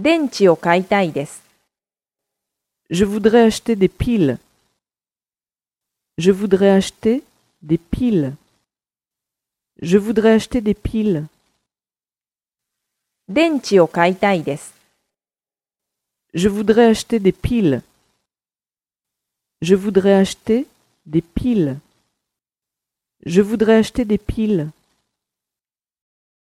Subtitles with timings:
[0.00, 1.42] 電池を買いたいです。
[2.88, 4.38] Je voudrais acheter des piles.
[6.16, 7.24] Je voudrais acheter
[7.64, 8.36] des piles.
[9.82, 11.26] Je voudrais acheter des piles.
[13.28, 14.72] 電池を買いたいです。
[16.32, 17.82] Je voudrais acheter des piles.
[19.60, 20.68] Je voudrais acheter
[21.06, 21.80] des piles.
[23.26, 24.70] Je voudrais acheter des piles.